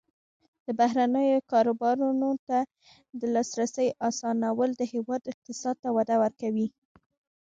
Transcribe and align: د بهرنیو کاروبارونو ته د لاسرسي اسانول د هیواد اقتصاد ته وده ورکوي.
د 0.65 0.67
بهرنیو 0.79 1.45
کاروبارونو 1.51 2.29
ته 2.47 2.57
د 3.19 3.21
لاسرسي 3.35 3.87
اسانول 4.09 4.69
د 4.75 4.81
هیواد 4.93 5.21
اقتصاد 5.33 5.75
ته 5.83 5.89
وده 5.97 6.15
ورکوي. 6.23 6.67